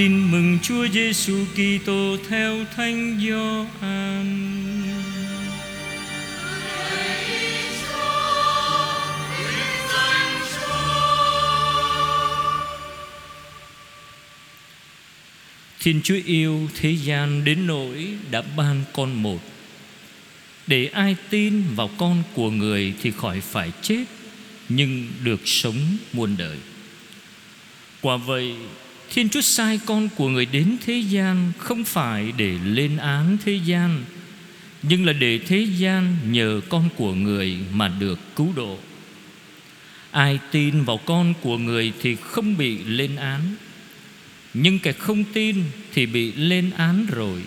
[0.00, 4.26] Tin mừng Chúa Giêsu Kitô theo Thánh Gioan.
[15.80, 19.40] Thiên Chúa yêu thế gian đến nỗi đã ban con một
[20.66, 24.04] Để ai tin vào con của người thì khỏi phải chết,
[24.68, 26.56] Nhưng được sống muôn đời
[28.00, 28.54] Quả vậy
[29.10, 33.60] Thiên Chúa sai con của người đến thế gian Không phải để lên án thế
[33.64, 34.04] gian,
[34.82, 38.78] Nhưng là để thế gian nhờ con của người mà được cứu độ.
[40.10, 43.40] Ai tin vào con của người thì không bị lên án,
[44.54, 45.56] nhưng kẻ không tin
[45.92, 47.42] thì bị lên án rồi,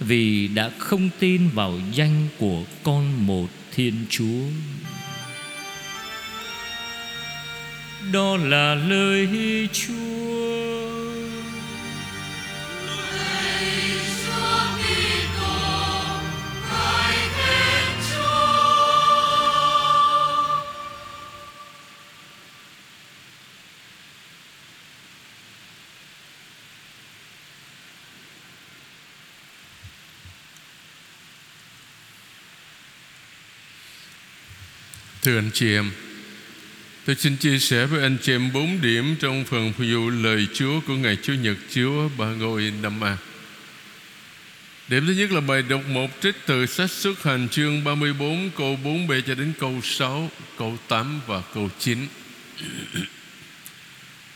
[0.00, 4.44] Vì đã không tin vào danh của con một Thiên Chúa.
[8.12, 9.28] Đó là lời
[9.72, 10.65] Chúa.
[35.26, 35.90] Thưa anh chị em
[37.04, 40.46] Tôi xin chia sẻ với anh chị em bốn điểm Trong phần phụ dụ lời
[40.54, 43.16] Chúa Của ngày Chúa Nhật Chúa Ba ngôi năm A
[44.88, 48.78] Điểm thứ nhất là bài đọc một trích từ sách xuất hành chương 34 câu
[48.84, 51.98] 4b cho đến câu 6, câu 8 và câu 9.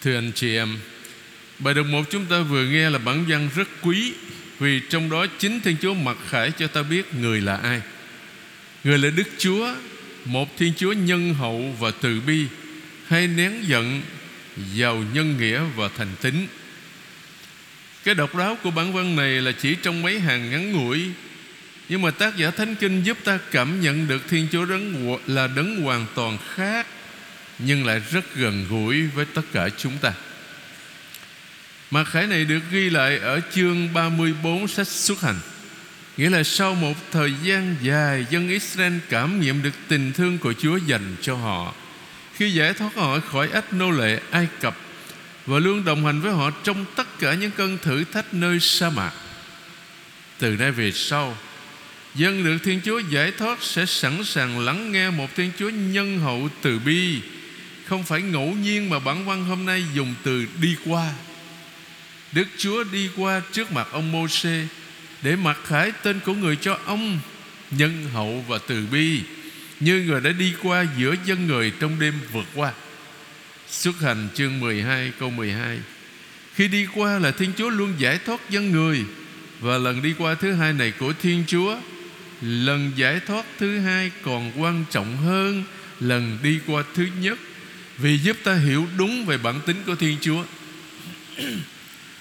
[0.02, 0.78] Thưa anh chị em,
[1.58, 4.12] bài đọc một chúng ta vừa nghe là bản văn rất quý
[4.58, 7.80] vì trong đó chính Thiên Chúa mặc khải cho ta biết người là ai.
[8.84, 9.74] Người là Đức Chúa
[10.24, 12.46] một Thiên Chúa nhân hậu và từ bi,
[13.08, 14.02] hay nén giận,
[14.74, 16.46] giàu nhân nghĩa và thành tín
[18.04, 21.02] cái độc đáo của bản văn này là chỉ trong mấy hàng ngắn ngủi,
[21.88, 25.46] nhưng mà tác giả Thánh Kinh giúp ta cảm nhận được Thiên Chúa đấng là
[25.46, 26.86] đấng hoàn toàn khác
[27.58, 30.12] nhưng lại rất gần gũi với tất cả chúng ta.
[31.90, 35.38] Mặc khải này được ghi lại ở chương 34 sách xuất hành.
[36.20, 40.52] Nghĩa là sau một thời gian dài, Dân Israel cảm nghiệm được tình thương của
[40.52, 41.74] Chúa dành cho họ.
[42.34, 44.76] Khi giải thoát họ khỏi ách nô lệ Ai Cập
[45.46, 48.90] Và luôn đồng hành với họ trong tất cả những cơn thử thách nơi sa
[48.90, 49.12] mạc.
[50.38, 51.36] Từ nay về sau,
[52.14, 56.18] Dân được Thiên Chúa giải thoát Sẽ sẵn sàng lắng nghe một Thiên Chúa nhân
[56.18, 57.20] hậu từ bi,
[57.84, 61.12] Không phải ngẫu nhiên mà bản văn hôm nay dùng từ đi qua.
[62.32, 64.66] Đức Chúa đi qua trước mặt ông Mô-xê
[65.22, 67.18] để mặc khải tên của người cho ông,
[67.70, 69.20] nhân hậu và từ bi,
[69.80, 72.72] như người đã đi qua giữa dân người trong đêm vượt qua.
[73.68, 75.78] Xuất hành chương 12 câu 12
[76.54, 79.04] khi đi qua là Thiên Chúa luôn giải thoát dân người,
[79.60, 81.76] và lần đi qua thứ hai này của Thiên Chúa,
[82.40, 85.64] lần giải thoát thứ hai còn quan trọng hơn
[86.00, 87.38] lần đi qua thứ nhất,
[87.98, 90.44] vì giúp ta hiểu đúng về bản tính của Thiên Chúa.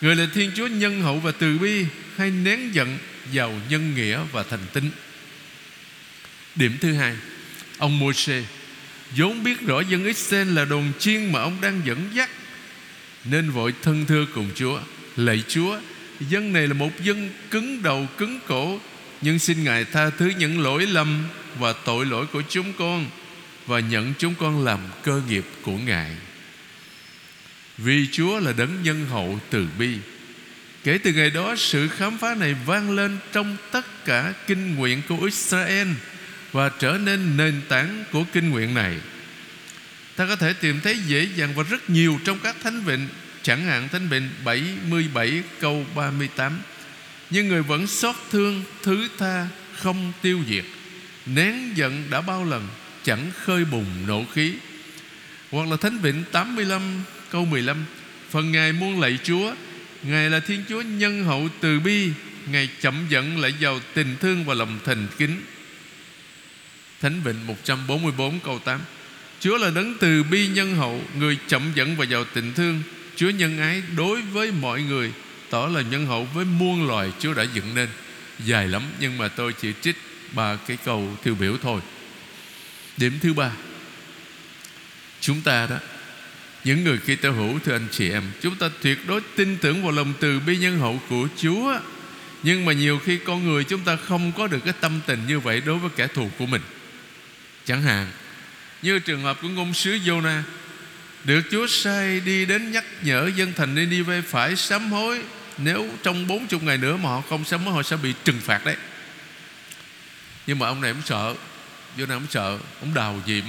[0.01, 1.85] Người là Thiên Chúa nhân hậu và từ bi
[2.19, 2.97] hay nén giận
[3.33, 4.91] vào nhân nghĩa và thành tín.
[6.55, 7.15] Điểm thứ hai,
[7.77, 8.43] Ông Môi-se
[9.17, 12.29] vốn biết rõ dân Israel là đồn chiên mà ông đang dẫn dắt,
[13.25, 14.79] Nên vội thân thưa cùng Chúa,
[15.15, 15.79] Lạy Chúa,
[16.19, 18.79] Dân này là một dân cứng đầu cứng cổ,
[19.21, 21.23] Nhưng xin Ngài tha thứ những lỗi lầm
[21.59, 23.05] Và tội lỗi của chúng con
[23.65, 26.15] Và nhận chúng con làm cơ nghiệp của Ngài.
[27.77, 29.97] Vì Chúa là đấng nhân hậu từ bi
[30.83, 35.01] Kể từ ngày đó, sự khám phá này vang lên Trong tất cả kinh nguyện
[35.09, 35.87] của Israel
[36.51, 38.97] Và trở nên nền tảng của kinh nguyện này.
[40.15, 43.07] Ta có thể tìm thấy dễ dàng và rất nhiều Trong các thánh vịnh,
[43.43, 46.59] Chẳng hạn thánh vịnh 77 câu 38
[47.29, 49.47] Nhưng người vẫn xót thương, Thứ tha,
[49.77, 50.65] không tiêu diệt.
[51.25, 52.67] Nén giận đã bao lần,
[53.03, 54.53] Chẳng khơi bùng nộ khí.
[55.51, 56.81] Hoặc là thánh vịnh 85
[57.31, 57.85] câu 15
[58.29, 59.53] Phần Ngài muôn lạy Chúa
[60.03, 62.11] Ngài là Thiên Chúa nhân hậu từ bi.
[62.51, 65.41] Ngài chậm giận lại giàu tình thương và lòng thành kính.
[67.01, 68.79] Thánh Vịnh 144 câu 8
[69.39, 72.83] Chúa là đấng từ bi nhân hậu, Người chậm giận và giàu tình thương.
[73.15, 75.11] Chúa nhân ái đối với mọi người.
[75.49, 77.89] Tỏ là nhân hậu với muôn loài Chúa đã dựng nên.
[78.45, 79.95] Dài lắm, nhưng mà tôi chỉ trích
[80.31, 81.81] ba cái câu tiêu biểu thôi.
[82.97, 83.51] Điểm thứ ba.
[85.21, 85.77] Chúng ta đó
[86.63, 89.83] những người khi tơ hữu, thưa anh chị em, Chúng ta tuyệt đối tin tưởng
[89.83, 91.79] vào lòng từ bi nhân hậu của Chúa.
[92.43, 95.39] Nhưng mà nhiều khi con người chúng ta không có được cái tâm tình như
[95.39, 96.61] vậy Đối với kẻ thù của mình.
[97.65, 98.07] Chẳng hạn,
[98.81, 100.41] Như trường hợp của ngôn sứ Jonah,
[101.23, 105.21] được Chúa sai đi đến nhắc nhở dân thành Ninive phải sám hối
[105.57, 108.65] nếu trong 40 ngày nữa mà họ không sám hối, họ sẽ bị trừng phạt
[108.65, 108.75] đấy.
[110.47, 111.35] Nhưng mà ông này cũng sợ
[111.97, 113.43] vô cũng sợ, ông đào diệm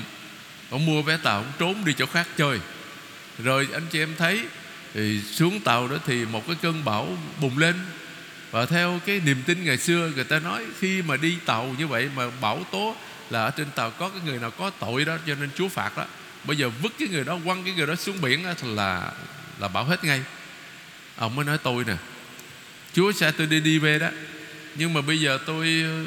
[0.70, 2.58] ông mua vé tàu, ông trốn đi chỗ khác chơi
[3.44, 4.40] rồi anh chị em thấy
[4.94, 7.74] thì xuống tàu đó thì một cái cơn bão bùng lên.
[8.50, 11.86] Và theo cái niềm tin ngày xưa người ta nói khi mà đi tàu như
[11.86, 12.96] vậy mà bão tố
[13.30, 15.96] là ở trên tàu có cái người nào có tội đó cho nên Chúa phạt
[15.96, 16.04] đó.
[16.44, 19.12] Bây giờ vứt cái người đó quăng cái người đó xuống biển đó, là
[19.58, 20.22] là bảo hết ngay.
[21.16, 21.94] Ông mới nói tôi nè
[22.92, 24.08] Chúa sẽ tôi đi đi về đó.
[24.74, 26.04] Nhưng mà bây giờ tôi ờ,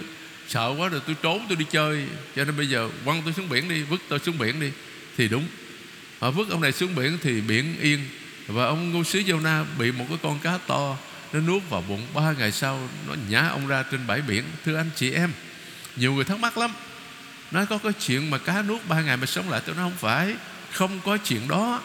[0.48, 2.06] sợ quá rồi tôi trốn tôi đi chơi.
[2.36, 4.72] Cho nên bây giờ quăng tôi xuống biển đi vứt tôi xuống biển đi.
[5.18, 5.48] Thì đúng
[6.20, 8.00] họ vứt ông này xuống biển thì biển yên.
[8.48, 10.98] Và ông ngô sứ Jonah bị một cái con cá to,
[11.34, 12.08] nó nuốt vào bụng.
[12.14, 14.44] Ba ngày sau, nó nhả ông ra trên bãi biển.
[14.66, 15.32] Thưa anh chị em,
[15.96, 16.72] nhiều người thắc mắc lắm.
[17.52, 19.62] Nói có cái chuyện mà cá nuốt ba ngày mà sống lại?
[19.66, 20.36] Tôi nói không phải,
[20.72, 21.82] không có chuyện đó.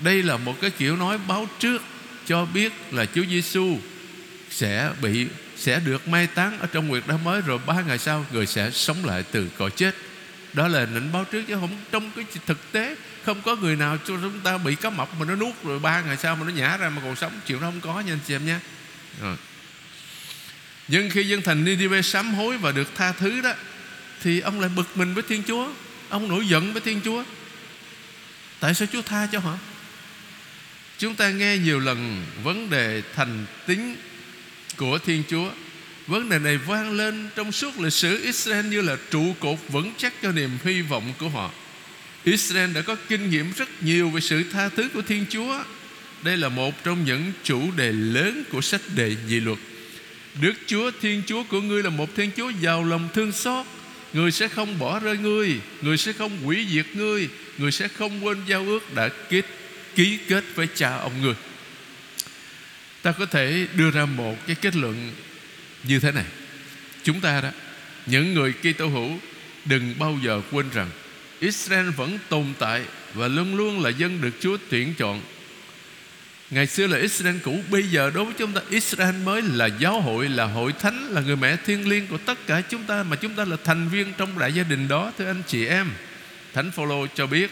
[0.00, 1.82] Đây là một cái kiểu nói báo trước
[2.26, 3.78] cho biết là Chúa Giêsu
[4.50, 5.26] sẽ bị,
[5.56, 8.70] sẽ được mai táng ở trong nguyệt đá mới, rồi ba ngày sau người sẽ
[8.70, 9.94] sống lại từ cõi chết
[10.52, 13.96] đó là nịnh báo trước chứ không, trong cái thực tế, không có người nào
[13.96, 16.52] cho chúng ta bị cá mập mà nó nuốt rồi ba ngày sau mà nó
[16.52, 17.32] nhả ra mà còn sống.
[17.46, 18.56] Chuyện đó không có nha anh chị em nhé
[19.20, 19.36] rồi.
[20.88, 23.52] nhưng khi dân thành Ninive sám hối và được tha thứ đó,
[24.22, 25.68] thì ông lại bực mình với Thiên Chúa.
[26.08, 27.24] Ông nổi giận với Thiên Chúa.
[28.60, 29.58] Tại sao Chúa tha cho họ?
[30.98, 33.96] Chúng ta nghe nhiều lần vấn đề thành tính
[34.76, 35.50] của Thiên Chúa.
[36.10, 39.92] Vấn đề này vang lên trong suốt lịch sử Israel như là trụ cột vững
[39.98, 41.50] chắc cho niềm hy vọng của họ.
[42.24, 45.64] Israel đã có kinh nghiệm rất nhiều về sự tha thứ của Thiên Chúa.
[46.22, 49.58] Đây là một trong những chủ đề lớn của sách đề dị luật.
[50.40, 53.66] Đức Chúa Thiên Chúa của ngươi là một Thiên Chúa giàu lòng thương xót.
[54.12, 57.28] Người sẽ không bỏ rơi ngươi, người sẽ không hủy diệt ngươi,
[57.58, 59.44] người sẽ không quên giao ước đã kết
[59.94, 61.34] ký kết với cha ông ngươi.
[63.02, 65.12] Ta có thể đưa ra một cái kết luận
[65.84, 66.24] như thế này.
[67.02, 67.50] Chúng ta đó,
[68.06, 69.10] những người Kitô hữu,
[69.64, 70.90] đừng bao giờ quên rằng
[71.40, 72.82] Israel vẫn tồn tại
[73.14, 75.20] và luôn luôn là dân được Chúa tuyển chọn.
[76.50, 80.00] Ngày xưa là Israel cũ, Bây giờ đối với chúng ta, Israel mới là giáo
[80.00, 83.16] hội, Là hội thánh, Là người mẹ thiên liêng của tất cả chúng ta, Mà
[83.16, 85.90] chúng ta là thành viên trong đại gia đình đó, Thưa anh chị em.
[86.54, 87.50] Thánh Phaolô cho biết,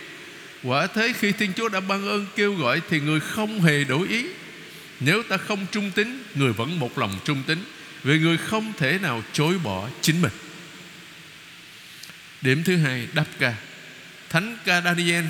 [0.62, 4.08] Quả thế khi Thiên Chúa đã ban ơn kêu gọi Thì người không hề đổi
[4.08, 4.26] ý.
[5.00, 7.58] Nếu ta không trung tín, Người vẫn một lòng trung tín
[8.02, 10.32] vì người không thể nào chối bỏ chính mình.
[12.40, 13.54] Điểm thứ hai, đáp ca.
[14.28, 15.24] Thánh ca Daniel,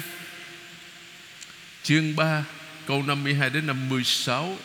[1.82, 2.44] Chương 3
[2.86, 4.56] Câu 52 đến 56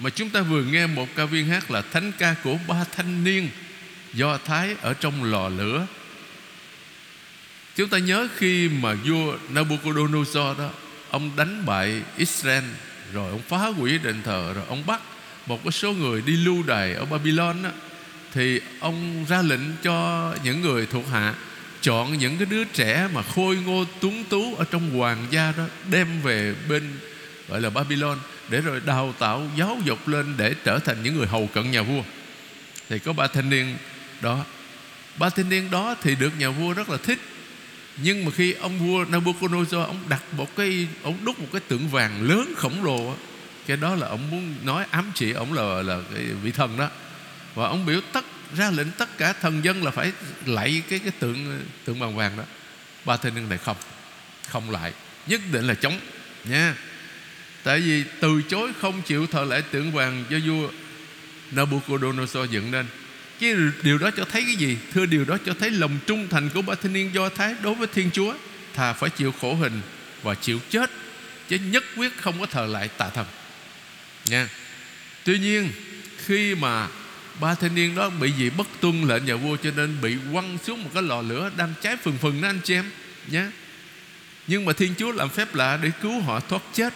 [0.00, 3.24] Mà chúng ta vừa nghe một ca viên hát là Thánh ca của ba thanh
[3.24, 3.48] niên
[4.12, 5.86] Do Thái ở trong lò lửa.
[7.76, 10.70] Chúng ta nhớ khi mà vua Nabucodonosor đó,
[11.10, 12.64] Ông đánh bại Israel,
[13.12, 15.00] Rồi ông phá hủy đền thờ, Rồi ông bắt
[15.46, 17.70] một cái số người đi lưu đày ở Babylon đó,
[18.32, 21.34] thì ông ra lệnh cho những người thuộc hạ
[21.80, 25.64] chọn những cái đứa trẻ mà khôi ngô tuấn tú ở trong hoàng gia đó
[25.90, 26.98] đem về bên
[27.48, 31.26] gọi là Babylon để rồi đào tạo giáo dục lên để trở thành những người
[31.26, 32.02] hầu cận nhà vua.
[32.88, 33.76] Thì có ba thanh niên
[34.20, 34.44] đó.
[35.18, 37.18] Ba thanh niên đó thì được nhà vua rất là thích.
[38.02, 41.88] Nhưng mà khi ông vua Nabucodonosor ông đặt một cái ông đúc một cái tượng
[41.88, 43.14] vàng lớn khổng lồ
[43.66, 46.88] cái đó là ông muốn nói ám chỉ ông là là cái vị thần đó.
[47.54, 48.24] Và ông biểu tất,
[48.56, 50.12] ra lệnh tất cả thần dân là phải
[50.46, 52.44] lạy cái cái tượng tượng bằng vàng đó.
[53.04, 53.76] Ba thiên niên này không
[54.48, 54.92] không lại
[55.26, 56.00] nhất định là chống,
[56.44, 56.74] nha.
[57.62, 60.68] Tại vì từ chối không chịu thờ lễ tượng vàng cho vua
[61.50, 62.86] Nabucodonosor dựng nên.
[63.40, 64.78] Cái điều đó cho thấy cái gì?
[64.94, 67.74] Thưa, điều đó cho thấy lòng trung thành của ba thanh niên do thái đối
[67.74, 68.34] với thiên chúa,
[68.74, 69.80] thà phải chịu khổ hình
[70.22, 70.90] và chịu chết,
[71.48, 73.26] chứ nhất quyết không có thờ lại tà thần
[74.26, 74.48] nha.
[75.24, 75.70] Tuy nhiên,
[76.26, 76.88] khi mà
[77.40, 80.58] ba thanh niên đó bị gì bất tuân lệnh nhà vua cho nên bị quăng
[80.64, 82.84] xuống một cái lò lửa đang cháy phừng phừng đó anh chị em
[83.26, 83.44] nhé
[84.46, 86.94] nhưng mà thiên chúa làm phép lạ để cứu họ thoát chết.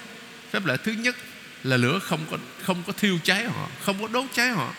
[0.50, 1.16] Phép lạ thứ nhất
[1.64, 4.74] là lửa không có không có thiêu cháy họ, không có đốt cháy họ.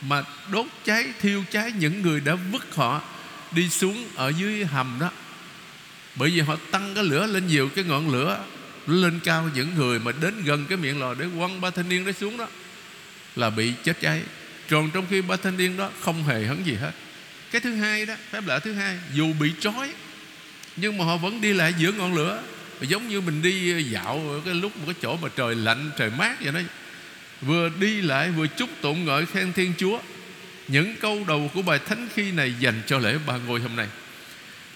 [0.00, 0.22] Mà
[0.52, 3.02] đốt cháy, thiêu cháy những người đã vứt họ
[3.50, 5.10] đi xuống ở dưới hầm đó.
[6.14, 8.44] Bởi vì họ tăng cái lửa lên nhiều cái ngọn lửa
[8.88, 12.04] lên cao những người mà đến gần cái miệng lò để quăng ba thanh niên
[12.04, 12.48] đó xuống đó,
[13.36, 14.22] là bị chết cháy.
[14.70, 16.92] Còn trong khi ba thanh niên đó không hề hấn gì hết.
[17.50, 19.92] Cái thứ hai đó, phép lạ thứ hai, dù bị trói,
[20.76, 22.42] nhưng mà họ vẫn đi lại giữa ngọn lửa.
[22.80, 26.42] Giống như mình đi dạo cái lúc một cái chỗ mà trời lạnh, trời mát
[26.42, 26.60] vậy đó.
[27.40, 30.00] Vừa đi lại, vừa chúc tụng ngợi khen thiên chúa.
[30.68, 33.86] Những câu đầu của bài thánh khi này dành cho lễ ba ngôi hôm nay.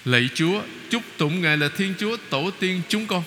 [0.04, 3.22] Lạy chúa, chúc tụng ngài là thiên chúa tổ tiên chúng con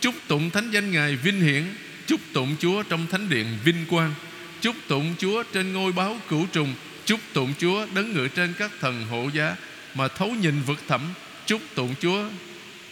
[0.00, 1.64] chúc tụng thánh danh ngài vinh hiển.
[2.06, 4.14] Chúc tụng chúa trong thánh điện vinh quang.
[4.60, 6.74] Chúc tụng chúa trên ngôi báo cửu trùng.
[7.04, 9.56] Chúc tụng chúa đấng ngự trên các thần hộ giá
[9.94, 11.00] mà thấu nhìn vực thẳm.
[11.46, 12.24] Chúc tụng chúa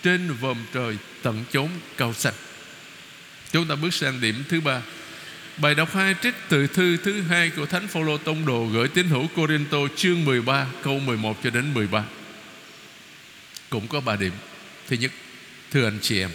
[0.02, 2.34] trên vòm trời tận chốn cao sạch.
[3.52, 4.82] Chúng ta bước sang điểm thứ ba.
[5.56, 9.08] Bài đọc hai trích từ thư thứ hai của Thánh Phaolô Tông Đồ gửi tín
[9.08, 12.04] hữu Corinto chương 13 câu 11 cho đến 13.
[13.70, 14.32] Cũng có ba điểm.
[14.88, 15.12] Thứ nhất,
[15.70, 16.30] thưa anh chị em,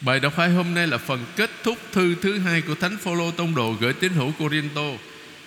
[0.00, 3.30] bài đọc hai hôm nay là phần kết thúc thư thứ hai của Thánh Phaolô
[3.30, 4.82] Tông Đồ gửi tín hữu Corinto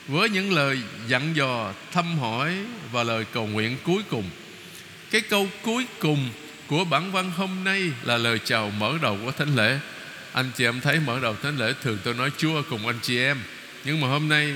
[0.08, 2.58] với những lời dặn dò, thăm hỏi
[2.92, 4.30] và lời cầu nguyện cuối cùng.
[5.12, 6.30] Cái câu cuối cùng
[6.68, 9.80] của bản văn hôm nay là lời chào mở đầu của thánh lễ.
[10.34, 13.18] Anh chị em thấy mở đầu thánh lễ thường tôi nói Chúa cùng anh chị
[13.18, 13.38] em.
[13.84, 14.54] Nhưng mà hôm nay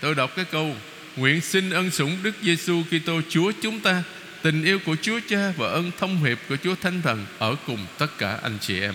[0.00, 0.76] tôi đọc cái câu
[1.16, 4.02] nguyện xin ân sủng Đức Giêsu Kitô Chúa chúng ta
[4.42, 7.86] tình yêu của Chúa Cha và ân thông hiệp của Chúa Thánh Thần ở cùng
[7.98, 8.94] tất cả anh chị em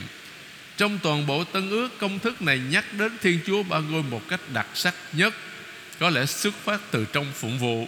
[0.84, 4.22] trong toàn bộ tân ước, công thức này nhắc đến Thiên Chúa Ba Ngôi một
[4.30, 5.34] cách đặc sắc nhất,
[6.00, 7.88] có lẽ xuất phát từ trong phụng vụ.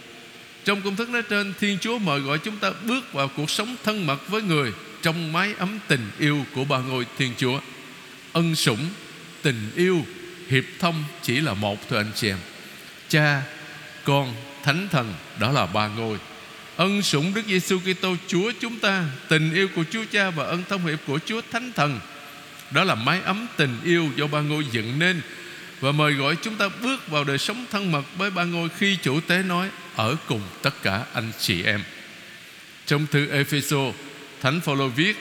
[0.64, 3.76] Trong công thức nói trên, Thiên Chúa mời gọi chúng ta bước vào cuộc sống
[3.84, 4.72] thân mật với người
[5.02, 7.60] trong mái ấm tình yêu của ba ngôi Thiên Chúa.
[8.32, 8.86] Ân sủng,
[9.42, 10.06] tình yêu,
[10.48, 12.38] hiệp thông chỉ là một thôi anh chị em.
[13.08, 13.42] Cha,
[14.04, 16.18] con, thánh thần, đó là ba ngôi.
[16.76, 19.04] Ân sủng đức giêsu kitô, chúa chúng ta.
[19.28, 22.00] Tình yêu của chúa cha và ân thông hiệp của chúa thánh thần
[22.70, 25.20] đó là mái ấm tình yêu do ba ngôi dựng nên.
[25.80, 28.96] Và mời gọi chúng ta bước vào đời sống thân mật với ba ngôi khi
[29.02, 31.80] chủ tế nói ở cùng tất cả anh chị em.
[32.86, 33.92] Trong thư Epheso
[34.40, 35.16] Thánh Phaolô viết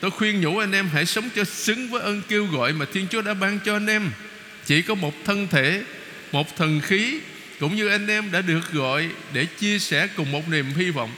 [0.00, 3.06] Tôi khuyên nhủ anh em hãy sống cho xứng với ơn kêu gọi mà Thiên
[3.10, 4.10] Chúa đã ban cho anh em.
[4.66, 5.82] Chỉ có một thân thể,
[6.32, 7.20] một thần khí
[7.60, 11.10] Cũng như anh em đã được gọi để chia sẻ cùng một niềm hy vọng.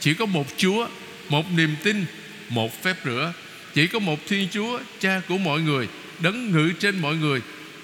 [0.00, 0.88] Chỉ có một Chúa,
[1.28, 2.04] một niềm tin,
[2.48, 3.32] một phép rửa
[3.78, 7.40] chỉ có một Thiên Chúa, cha của mọi người Đấng ngự trên mọi người,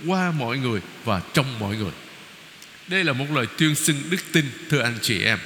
[0.07, 1.91] qua mọi người và trong mọi người
[2.89, 5.39] Đây là một lời tuyên xưng đức tin thưa anh chị em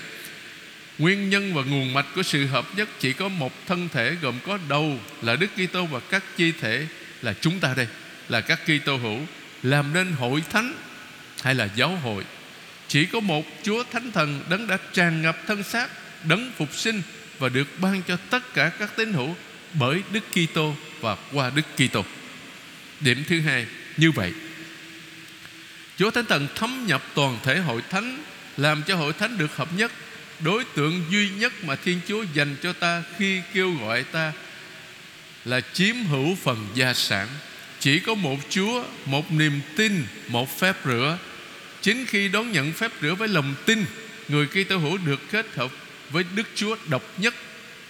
[0.99, 4.35] Nguyên nhân và nguồn mạch của sự hợp nhất chỉ có một thân thể gồm
[4.47, 6.87] có đầu là Đức Kitô và các chi thể
[7.23, 7.87] là chúng ta đây,
[8.29, 9.19] là các Kitô hữu
[9.63, 10.75] làm nên hội thánh
[11.43, 12.25] hay là giáo hội.
[12.89, 15.89] Chỉ có một Chúa Thánh Thần đấng đã tràn ngập thân xác,
[16.25, 17.03] đấng phục sinh
[17.39, 19.37] và được ban cho tất cả các tín hữu
[19.75, 22.05] bởi Đức Kitô và qua Đức Kitô.
[23.01, 24.33] Điểm thứ hai, như vậy
[25.99, 28.23] Chúa Thánh Thần thấm nhập toàn thể hội thánh
[28.57, 29.93] làm cho hội thánh được hợp nhất
[30.41, 34.33] đối tượng duy nhất mà Thiên Chúa dành cho ta khi kêu gọi ta
[35.45, 37.29] là chiếm hữu phần gia sản.
[37.81, 41.19] Chỉ có một Chúa, một niềm tin, một phép rửa.
[41.83, 43.85] Chính khi đón nhận phép rửa với lòng tin,
[44.29, 45.71] người Kitô hữu được kết hợp
[46.11, 47.35] với Đức Chúa độc nhất,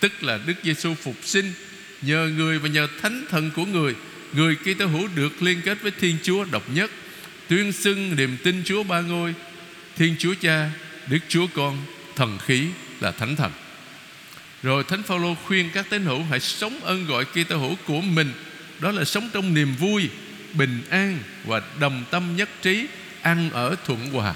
[0.01, 1.53] tức là Đức Giêsu phục sinh.
[2.03, 3.95] Nhờ người và nhờ thánh thần của người,
[4.33, 6.91] người Kitô hữu được liên kết với Thiên Chúa độc nhất,
[7.49, 9.35] tuyên xưng niềm tin Chúa ba ngôi,
[9.97, 10.71] Thiên Chúa Cha,
[11.07, 11.79] Đức Chúa Con
[12.17, 12.67] thần khí
[13.01, 13.53] là thánh thần.
[14.63, 18.33] Rồi thánh phaolô khuyên các tín hữu hãy sống ơn gọi Kitô hữu của mình.
[18.81, 20.09] Đó là sống trong niềm vui
[20.53, 22.87] bình an và đồng tâm nhất trí
[23.23, 24.35] ăn ở thuận hòa.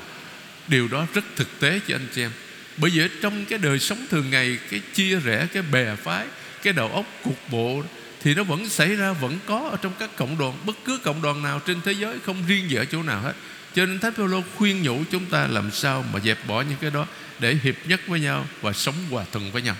[0.68, 2.30] Điều đó rất thực tế cho anh chị em.
[2.76, 6.26] Bởi vì trong cái đời sống thường ngày cái chia rẽ cái bè phái
[6.62, 7.82] cái đầu óc cục bộ
[8.22, 11.22] thì nó vẫn xảy ra, vẫn có ở trong các cộng đoàn, bất cứ cộng
[11.22, 13.32] đoàn nào trên thế giới, không riêng gì ở chỗ nào hết.
[13.74, 16.90] Cho nên thánh phaolô khuyên nhủ chúng ta làm sao mà dẹp bỏ những cái
[16.90, 17.06] đó
[17.38, 19.76] để hiệp nhất với nhau và sống hòa thuận với nhau.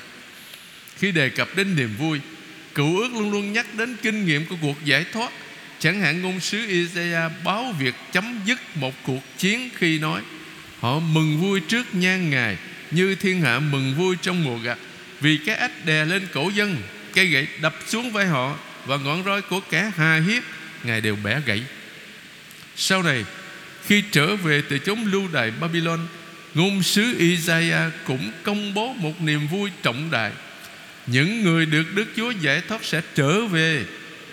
[0.97, 2.21] Khi đề cập đến niềm vui,
[2.75, 5.33] cựu ước luôn luôn nhắc đến kinh nghiệm của cuộc giải thoát.
[5.79, 10.23] Chẳng hạn ngôn sứ Isaiah báo việc chấm dứt một cuộc chiến khi nói,
[10.81, 12.57] họ mừng vui trước nhan ngài,
[12.91, 14.79] như thiên hạ mừng vui trong mùa gặt
[15.23, 16.76] vì cái ách đè lên cổ dân,
[17.14, 20.43] cây gậy đập xuống vai họ và ngọn roi của kẻ hà hiếp,
[20.85, 21.62] ngài đều bẻ gãy.
[22.76, 23.25] Sau này,
[23.87, 26.00] khi trở về từ chốn lưu đày Babylon,
[26.55, 30.33] Ngôn sứ Isaiah cũng công bố một niềm vui trọng đại.
[31.07, 33.85] Những người được Đức Chúa giải thoát sẽ trở về,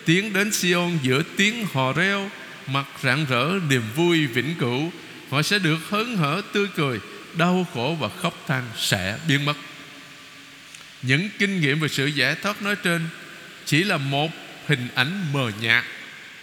[0.05, 2.29] Tiến đến Sion giữa tiếng hò reo,
[2.67, 4.91] Mặt rạng rỡ, niềm vui vĩnh cửu.
[5.29, 6.99] Họ sẽ được hớn hở tươi cười,
[7.37, 9.57] Đau khổ và khóc than sẽ biến mất.
[11.01, 13.01] Những kinh nghiệm về sự giải thoát nói trên
[13.65, 14.31] Chỉ là một
[14.67, 15.83] hình ảnh mờ nhạt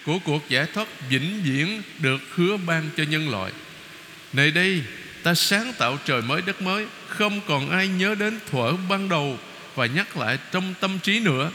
[0.05, 3.53] Của cuộc giải thoát vĩnh viễn Được hứa ban cho nhân loại.
[4.33, 4.83] Nơi đây,
[5.23, 9.39] ta sáng tạo trời mới, đất mới, không còn ai nhớ đến thuở ban đầu
[9.75, 11.51] và nhắc lại trong tâm trí nữa.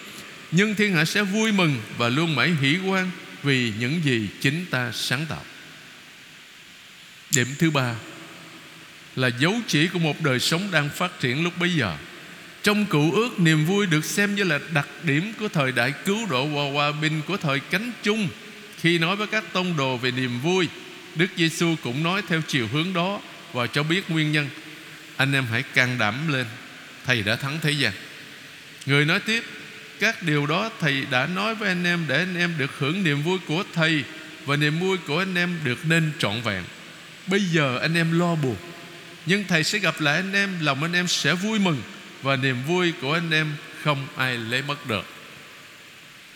[0.52, 3.12] Nhưng thiên hạ sẽ vui mừng và luôn mãi hỷ quan
[3.44, 5.44] vì những gì chính ta sáng tạo.
[7.36, 7.96] Điểm thứ ba
[9.16, 11.98] là dấu chỉ của một đời sống đang phát triển lúc bấy giờ.
[12.64, 16.26] Trong cựu ước, niềm vui được xem như là đặc điểm của thời đại cứu
[16.30, 18.28] độ và hòa bình của thời cánh chung.
[18.78, 20.68] Khi nói với các tông đồ về niềm vui,
[21.16, 23.22] Đức Giêsu cũng nói theo chiều hướng đó
[23.54, 24.50] Và cho biết nguyên nhân.
[25.18, 26.46] Anh em hãy can đảm lên,
[27.06, 27.94] Thầy đã thắng thế gian.
[28.86, 29.44] Người nói tiếp,
[30.00, 33.22] Các điều đó thầy đã nói với anh em Để anh em được hưởng niềm
[33.22, 34.04] vui của thầy
[34.46, 36.64] Và niềm vui của anh em được nên trọn vẹn.
[37.28, 38.56] Bây giờ anh em lo buồn,
[39.26, 41.82] Nhưng thầy sẽ gặp lại anh em, Lòng anh em sẽ vui mừng.
[42.22, 45.06] Và niềm vui của anh em không ai lấy mất được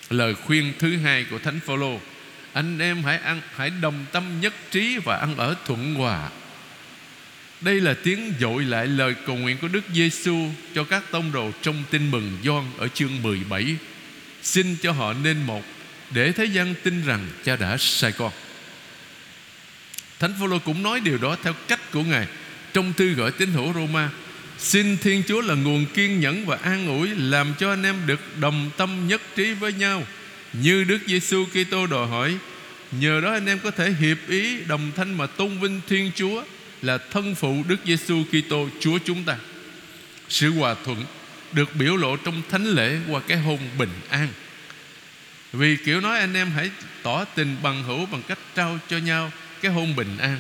[0.09, 1.99] Lời khuyên thứ hai của Thánh Phaolô,
[2.53, 6.29] anh em hãy ăn, hãy đồng tâm nhất trí và ăn ở thuận hòa
[7.61, 11.51] đây là tiếng dội lại lời cầu nguyện của Đức Giêsu cho các tông đồ
[11.61, 13.75] trong tin mừng Gioan ở chương 17.
[14.43, 15.63] Xin cho họ nên một,
[16.09, 18.31] để thế gian tin rằng cha đã sai con.
[20.19, 22.27] Thánh Phaolô cũng nói điều đó theo cách của Ngài
[22.73, 24.09] trong thư gửi tín hữu Roma.
[24.57, 28.19] Xin Thiên Chúa là nguồn kiên nhẫn và an ủi, làm cho anh em được
[28.39, 30.03] đồng tâm nhất trí với nhau
[30.53, 32.37] như Đức Giêsu Kitô đòi hỏi,
[32.91, 36.43] nhờ đó anh em có thể hiệp ý đồng thanh mà tôn vinh Thiên Chúa
[36.81, 39.37] là thân phụ Đức Giêsu Kitô, Chúa chúng ta.
[40.29, 41.05] Sự hòa thuận
[41.51, 44.27] được biểu lộ trong thánh lễ qua cái hôn bình an.
[45.53, 46.69] Vì kiểu nói anh em hãy
[47.03, 49.31] tỏ tình bằng hữu bằng cách trao cho nhau
[49.61, 50.37] cái hôn bình an.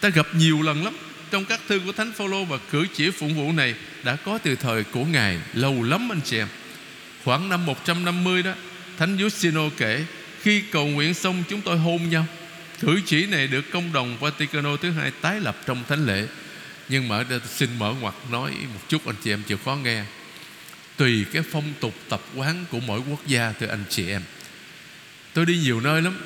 [0.00, 0.94] Ta gặp nhiều lần lắm
[1.30, 4.56] trong các thư của Thánh Phaolô và cử chỉ phụng vụ này đã có từ
[4.56, 6.48] thời của Ngài lâu lắm anh chị em.
[7.24, 8.54] Khoảng năm 150 đó,
[8.98, 10.04] Thánh Giustino kể
[10.42, 12.26] khi cầu nguyện xong chúng tôi hôn nhau.
[12.80, 16.26] Cử chỉ này được công đồng Vaticano thứ hai tái lập trong thánh lễ.
[16.88, 20.04] Nhưng mở xin mở ngoặt nói một chút anh chị em chịu khó nghe.
[20.96, 24.22] Tùy cái phong tục tập quán của mỗi quốc gia thưa anh chị em.
[25.32, 26.18] Tôi đi nhiều nơi lắm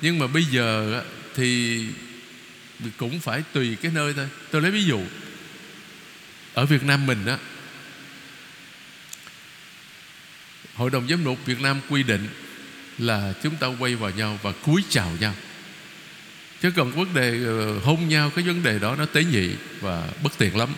[0.00, 1.02] Nhưng mà bây giờ
[1.36, 1.78] thì
[2.96, 4.28] cũng phải tùy cái nơi thôi.
[4.50, 5.00] Tôi lấy ví dụ,
[6.54, 7.38] Ở Việt Nam mình á,
[10.74, 12.28] Hội đồng giám mục Việt Nam quy định
[12.98, 15.34] là chúng ta quay vào nhau và cúi chào nhau.
[16.62, 20.08] Chứ còn vấn đề ờ, hôn nhau, cái vấn đề đó nó tế nhị và
[20.22, 20.68] bất tiện lắm.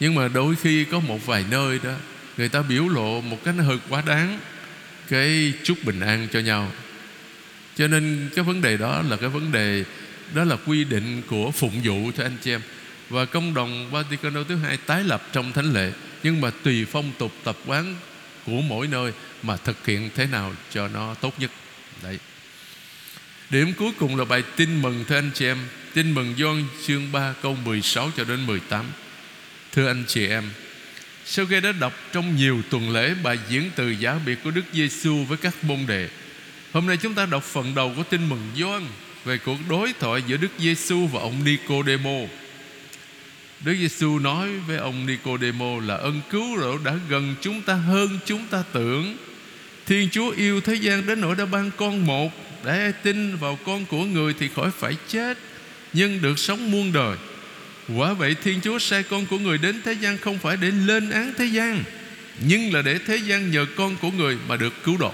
[0.00, 1.94] Nhưng mà đôi khi có một vài nơi đó,
[2.36, 4.40] người ta biểu lộ một cái nó hơi quá đáng
[5.08, 6.72] cái chúc bình an cho nhau.
[7.76, 9.84] Cho nên cái vấn đề đó là cái vấn đề
[10.34, 12.60] đó là quy định của phụng vụ cho anh chị em.
[13.10, 17.12] Và công đồng Vatican thứ hai tái lập trong thánh lễ, nhưng mà tùy phong
[17.18, 17.96] tục tập quán
[18.46, 21.50] của mỗi nơi mà thực hiện thế nào cho nó tốt nhất.
[22.02, 22.18] Đấy.
[23.50, 25.58] Điểm cuối cùng là bài tin mừng thưa anh chị em.
[25.94, 28.84] Tin mừng Gioan chương 3 câu 16 cho đến 18
[29.74, 30.44] thưa anh chị em,
[31.24, 34.64] sau khi đã đọc trong nhiều tuần lễ bài diễn từ giả biệt của Đức
[34.72, 36.08] Giêsu với các môn đệ,
[36.72, 38.86] Hôm nay chúng ta đọc phần đầu của tin mừng Gioan
[39.24, 42.20] về cuộc đối thoại giữa Đức Giêsu và ông Nicodemo.
[43.64, 48.18] Đức Giêsu nói với ông Nicodemo là ân cứu rỗi đã gần chúng ta hơn
[48.26, 49.16] chúng ta tưởng.
[49.86, 52.32] Thiên Chúa yêu thế gian đến nỗi đã ban con một
[52.64, 55.38] để ai tin vào con của người thì khỏi phải chết
[55.92, 57.16] nhưng được sống muôn đời.
[57.96, 61.10] Quả vậy Thiên Chúa sai con của người đến thế gian không phải để lên
[61.10, 61.84] án thế gian
[62.40, 65.12] nhưng là để thế gian nhờ con của người mà được cứu độ.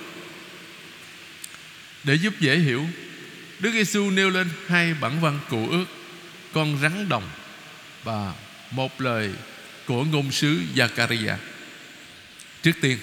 [2.05, 2.85] Để giúp dễ hiểu,
[3.61, 5.85] Đức Giêsu nêu lên hai bản văn cụ ước
[6.53, 7.31] con rắn đồng
[8.05, 8.33] và
[8.71, 9.31] một lời
[9.87, 11.37] của ngôn sứ Zakaria.
[12.63, 12.99] Trước tiên,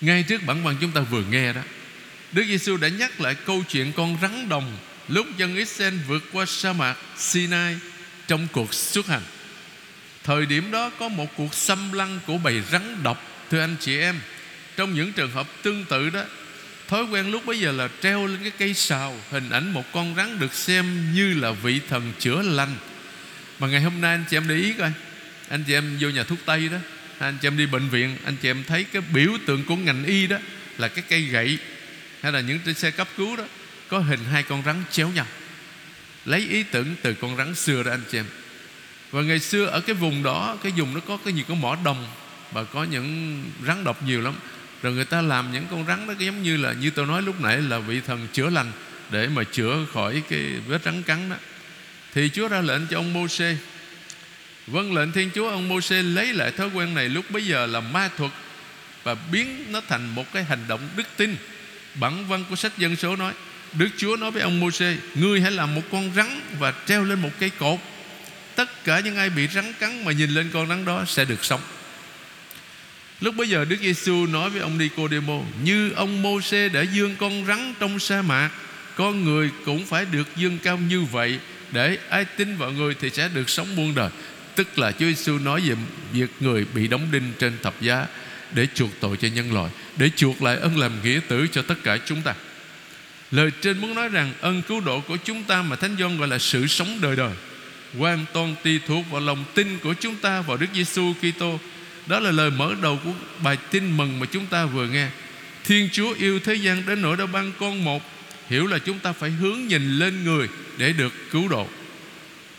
[0.00, 1.60] ngay trước bản văn chúng ta vừa nghe đó,
[2.32, 4.76] Đức Giêsu đã nhắc lại câu chuyện con rắn đồng
[5.08, 7.76] lúc dân Israel vượt qua sa mạc Sinai
[8.28, 9.22] trong cuộc xuất hành.
[10.24, 13.98] Thời điểm đó có một cuộc xâm lăng của bầy rắn độc thưa anh chị
[13.98, 14.20] em.
[14.76, 16.24] Trong những trường hợp tương tự đó,
[16.90, 20.14] thói quen lúc bấy giờ là treo lên cái cây sào, hình ảnh một con
[20.16, 22.76] rắn được xem như là vị thần chữa lành.
[23.58, 24.92] Mà ngày hôm nay anh chị em để ý coi,
[25.48, 26.76] anh chị em vô nhà thuốc tây đó,
[27.18, 30.04] anh chị em đi bệnh viện, anh chị em thấy cái biểu tượng của ngành
[30.04, 30.36] y đó
[30.78, 31.58] là cái cây gậy
[32.22, 33.44] hay là những trên xe cấp cứu đó,
[33.88, 35.26] có hình hai con rắn chéo nhau.
[36.24, 38.26] Lấy ý tưởng từ con rắn xưa đó anh chị em.
[39.10, 41.78] Và ngày xưa ở cái vùng đó, cái vùng nó có cái gì có mỏ
[41.84, 42.06] đồng
[42.52, 44.34] và có những rắn độc nhiều lắm
[44.82, 47.40] rồi người ta làm những con rắn đó giống như là, như tôi nói lúc
[47.40, 48.72] nãy, là vị thần chữa lành
[49.10, 51.36] để mà chữa khỏi cái vết rắn cắn đó.
[52.14, 53.56] Thì Chúa ra lệnh cho ông Môsê
[54.66, 57.80] Vâng lệnh Thiên Chúa, Ông Môsê lấy lại thói quen này Lúc bấy giờ là
[57.80, 58.30] ma thuật
[59.02, 61.36] Và biến nó thành một cái hành động đức tin.
[61.94, 63.32] Bản văn của sách dân số nói,
[63.72, 67.20] Đức Chúa nói với ông Môsê Ngươi hãy làm một con rắn Và treo lên
[67.20, 67.78] một cây cột.
[68.54, 71.44] Tất cả những ai bị rắn cắn Mà nhìn lên con rắn đó sẽ được
[71.44, 71.60] sống.
[73.20, 77.46] Lúc bấy giờ Đức Giêsu nói với ông Nicodemo, Như ông môse đã dương con
[77.46, 78.50] rắn trong sa mạc,
[78.94, 81.38] Con người cũng phải được dương cao như vậy
[81.72, 84.10] để ai tin vào người thì sẽ được sống muôn đời
[84.54, 85.74] Tức là Chúa Giêsu nói về
[86.12, 88.06] việc người bị đóng đinh trên thập giá
[88.54, 91.74] Để chuộc tội cho nhân loại, Để chuộc lại ân làm nghĩa tử cho tất
[91.84, 92.34] cả chúng ta
[93.30, 96.28] Lời trên muốn nói rằng ân cứu độ của chúng ta mà Thánh Gioan gọi
[96.28, 97.32] là sự sống đời đời,
[97.98, 101.58] hoàn toàn tùy thuộc vào lòng tin của chúng ta, vào Đức Giêsu Kitô.
[102.10, 105.08] Đó là lời mở đầu của bài tin mừng mà chúng ta vừa nghe.
[105.64, 108.02] Thiên Chúa yêu thế gian đến nỗi đã ban con một,
[108.48, 111.68] Hiểu là chúng ta phải hướng nhìn lên người Để được cứu độ.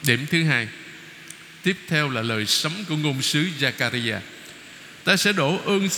[0.07, 0.67] Điểm thứ hai,
[1.63, 4.19] Tiếp theo là lời sấm của ngôn sứ Zakaria
[5.03, 5.89] Ta sẽ đổ ơn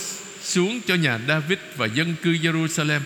[0.42, 3.00] xuống cho nhà David và dân cư Jerusalem,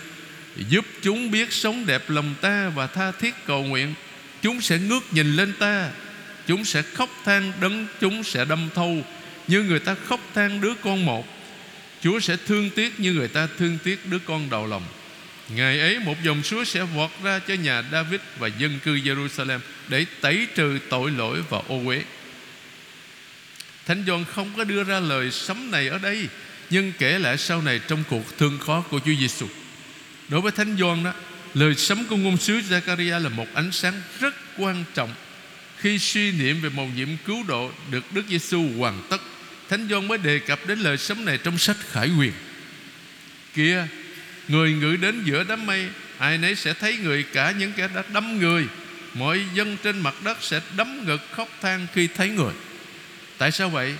[0.69, 3.93] Giúp chúng biết sống đẹp lòng ta Và tha thiết cầu nguyện.
[4.41, 5.89] Chúng sẽ ngước nhìn lên ta,
[6.47, 9.03] Chúng sẽ khóc than đấng Chúng sẽ đâm thâu.
[9.49, 11.27] Như người ta khóc than đứa con một,
[12.03, 14.83] Chúa sẽ thương tiếc như người ta thương tiếc đứa con đầu lòng
[15.49, 19.59] Ngày ấy, một dòng suối sẽ vọt ra cho nhà David và dân cư Jerusalem
[19.87, 22.03] Để tẩy trừ tội lỗi và ô uế
[23.85, 26.27] Thánh Gioan không có đưa ra lời sấm này ở đây,
[26.69, 29.47] Nhưng kể lại sau này trong cuộc thương khó của Chúa Giêsu.
[30.29, 31.13] Đối với Thánh Gioan đó,
[31.53, 35.13] Lời sấm của ngôn sứ Zakaria là một ánh sáng rất quan trọng
[35.77, 39.21] Khi suy niệm về mầu nhiệm cứu độ Được Đức Giêsu hoàn tất
[39.69, 42.33] Thánh Gioan mới đề cập đến lời sống này trong sách Khải Quyền
[43.53, 43.87] Kia
[44.47, 45.87] Người ngự đến giữa đám mây
[46.19, 48.67] Ai nấy sẽ thấy người cả những kẻ đã đâm người.
[49.13, 52.53] Mọi dân trên mặt đất sẽ đấm ngực khóc than khi thấy người.
[53.37, 53.95] Tại sao vậy?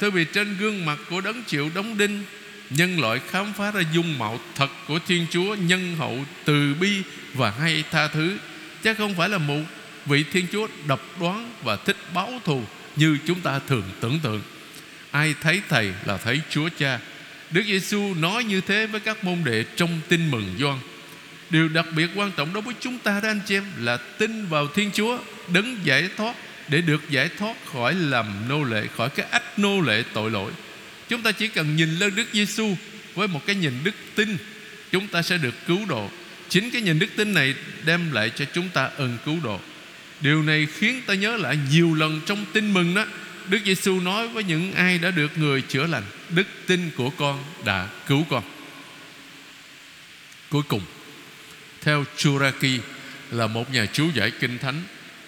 [0.00, 2.24] Thưa vì trên gương mặt của đấng chịu đóng đinh
[2.70, 7.02] Nhân loại khám phá ra dung mạo thật của Thiên Chúa Nhân hậu, từ bi
[7.34, 8.36] và hay tha thứ.
[8.82, 9.62] Chứ không phải là một
[10.06, 12.62] vị Thiên Chúa độc đoán và thích báo thù
[12.96, 14.42] Như chúng ta thường tưởng tượng.
[15.12, 16.98] Ai thấy Thầy là thấy Chúa Cha
[17.50, 20.78] Đức Giêsu nói như thế với các môn đệ trong tin mừng Gioan.
[21.50, 24.46] Điều đặc biệt quan trọng đối với chúng ta đó anh chị em là tin
[24.46, 25.18] vào Thiên Chúa
[25.52, 26.34] đấng giải thoát
[26.68, 30.52] để được giải thoát khỏi làm nô lệ khỏi cái ách nô lệ tội lỗi.
[31.08, 32.76] Chúng ta chỉ cần nhìn lên Đức Giêsu
[33.14, 34.36] với một cái nhìn đức tin,
[34.92, 36.10] chúng ta sẽ được cứu độ.
[36.48, 39.60] Chính cái nhìn đức tin này đem lại cho chúng ta ơn cứu độ.
[40.20, 43.06] Điều này khiến ta nhớ lại nhiều lần trong tin mừng đó
[43.48, 47.44] Đức Giêsu nói với những ai đã được người chữa lành Đức tin của con
[47.64, 48.42] đã cứu con.
[50.50, 50.80] Cuối cùng
[51.80, 52.80] Theo Churaki
[53.30, 54.82] Là một nhà chú giải kinh thánh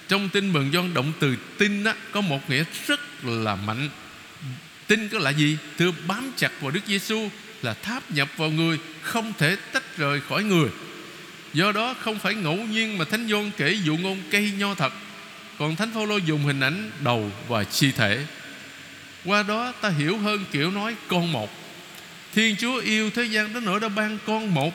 [0.09, 3.89] Trong tin mừng Gioan động từ tin đó, Có một nghĩa rất là mạnh.
[4.87, 5.59] Tin có là gì?
[5.79, 7.29] Thưa bám chặt vào Đức Giêsu
[7.63, 10.69] Là tháp nhập vào người Không thể tách rời khỏi người.
[11.53, 14.93] Do đó không phải ngẫu nhiên Mà Thánh Gioan kể dụ ngôn cây nho thật
[15.59, 18.27] còn Thánh Phaolô dùng hình ảnh đầu và chi thể.
[19.25, 21.51] Qua đó ta hiểu hơn kiểu nói con một.
[22.35, 24.75] Thiên Chúa yêu thế gian đến nỗi đã ban con một.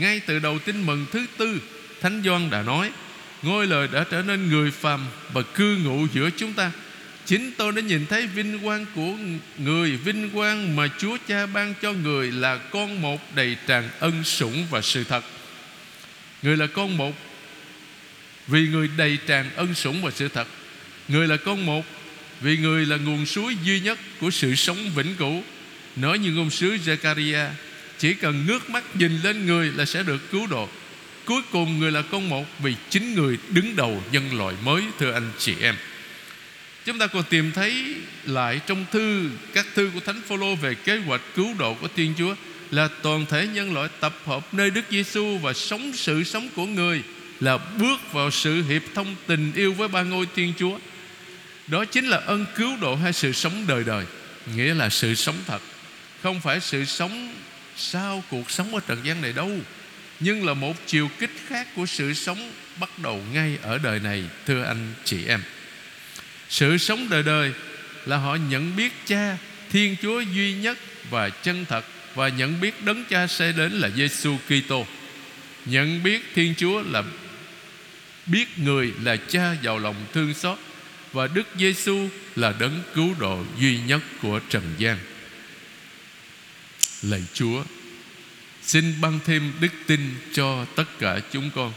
[0.00, 1.60] Ngay từ đầu tin mừng thứ tư,
[2.00, 2.90] Thánh Doan đã nói,
[3.42, 6.72] Ngôi lời đã trở nên người phàm Và cư ngụ giữa chúng ta.
[7.26, 9.12] Chính tôi đã nhìn thấy vinh quang của
[9.58, 14.24] người, Vinh quang mà Chúa Cha ban cho người Là con một đầy tràn ân
[14.24, 15.24] sủng và sự thật.
[16.42, 17.12] Người là con một
[18.48, 20.46] vì người đầy tràn ân sủng và sự thật.
[21.08, 21.84] Người là con một,
[22.40, 25.42] Vì người là nguồn suối duy nhất Của sự sống vĩnh cửu.
[25.96, 27.48] Nói như ngôn sứ Zechariah,
[27.98, 30.68] Chỉ cần ngước mắt nhìn lên người Là sẽ được cứu độ.
[31.24, 35.12] Cuối cùng người là con một Vì chính người đứng đầu nhân loại mới, Thưa
[35.12, 35.74] anh chị em.
[36.84, 40.96] Chúng ta còn tìm thấy lại trong thư, Các thư của Thánh Phaolô Về kế
[40.96, 42.34] hoạch cứu độ của Thiên Chúa
[42.70, 46.66] Là toàn thể nhân loại tập hợp nơi Đức Giêsu Và sống sự sống của
[46.66, 47.02] người
[47.44, 50.78] là bước vào sự hiệp thông tình yêu với ba ngôi Thiên Chúa.
[51.66, 54.04] Đó chính là ân cứu độ hay sự sống đời đời,
[54.54, 55.62] nghĩa là sự sống thật,
[56.22, 57.34] không phải sự sống
[57.76, 59.50] sau cuộc sống ở trần gian này đâu,
[60.20, 64.24] nhưng là một chiều kích khác của sự sống bắt đầu ngay ở đời này,
[64.46, 65.42] thưa anh chị em.
[66.48, 67.52] Sự sống đời đời
[68.06, 69.36] là họ nhận biết Cha,
[69.70, 70.78] Thiên Chúa duy nhất
[71.10, 74.86] và chân thật và nhận biết đấng cha sẽ đến là Giêsu Kitô.
[75.64, 77.02] Nhận biết Thiên Chúa là
[78.26, 80.58] biết người là cha giàu lòng thương xót
[81.12, 84.98] và Đức Giêsu là đấng cứu độ duy nhất của trần gian.
[87.02, 87.64] Lạy Chúa,
[88.62, 90.00] xin ban thêm đức tin
[90.32, 91.72] cho tất cả chúng con.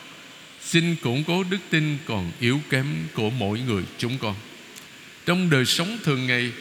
[0.62, 4.36] Xin củng cố đức tin còn yếu kém của mỗi người chúng con.
[5.26, 6.52] Trong đời sống thường ngày,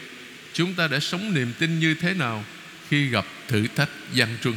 [0.52, 2.44] chúng ta đã sống niềm tin như thế nào
[2.88, 4.54] khi gặp thử thách gian truân?